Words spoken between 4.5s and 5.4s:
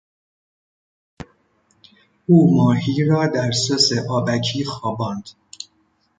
خواباند.